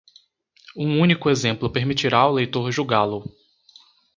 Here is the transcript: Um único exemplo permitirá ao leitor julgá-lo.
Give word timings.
Um 0.75 0.97
único 0.99 1.29
exemplo 1.29 1.69
permitirá 1.71 2.17
ao 2.17 2.31
leitor 2.33 2.71
julgá-lo. 2.71 3.23